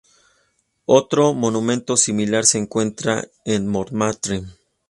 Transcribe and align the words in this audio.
Otro 0.87 1.35
monumento 1.35 1.95
similar 1.95 2.45
se 2.45 2.57
encuentra 2.57 3.27
en 3.45 3.67
Montmartre. 3.67 4.41